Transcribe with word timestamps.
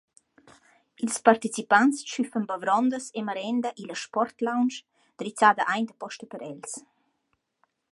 Ils 1.03 1.17
partecipants 1.27 1.95
tschüffan 2.07 2.45
bavrondas 2.49 3.05
e 3.19 3.21
marenda 3.27 3.69
illa 3.81 3.95
«Sport-Lounge» 4.03 4.77
drizzada 5.19 5.63
aint 5.75 5.91
aposta 5.93 6.25
per 6.31 6.41
els. 6.51 6.71